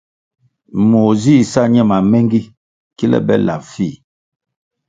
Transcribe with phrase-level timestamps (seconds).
[0.89, 2.39] Moh zih sa ñe mamengi
[2.97, 3.95] kile be lap fih.